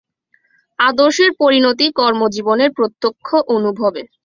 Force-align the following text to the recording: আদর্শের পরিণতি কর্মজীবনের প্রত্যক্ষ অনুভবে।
আদর্শের 0.79 1.31
পরিণতি 1.41 1.85
কর্মজীবনের 1.99 2.69
প্রত্যক্ষ 2.77 3.27
অনুভবে। 3.55 4.01